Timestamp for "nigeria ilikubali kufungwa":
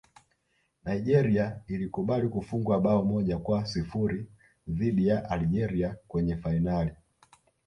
0.85-2.79